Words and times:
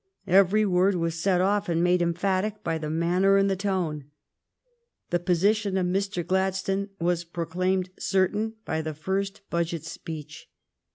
Every 0.25 0.65
word 0.65 0.95
was 0.95 1.19
set 1.21 1.41
off 1.41 1.69
and 1.69 1.83
made 1.83 2.01
emphatic 2.01 2.63
by 2.63 2.79
the 2.79 2.89
manner 2.89 3.37
and 3.37 3.51
the 3.51 3.55
tone. 3.55 4.05
The 5.11 5.19
position 5.19 5.77
of 5.77 5.85
Mr. 5.85 6.25
Gladstone 6.25 6.89
was 6.99 7.23
proclaimed 7.23 7.91
certain 7.99 8.55
by 8.65 8.81
the 8.81 8.95
first 8.95 9.41
budget 9.51 9.85
speech. 9.85 10.49